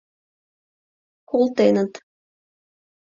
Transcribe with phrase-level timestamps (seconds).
[1.29, 1.91] —Колтеныт...